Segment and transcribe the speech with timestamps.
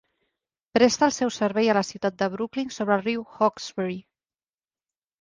[0.77, 4.03] Presta el seu servei a la ciutat de Brooklyn, sobre el riu Hawkesbury.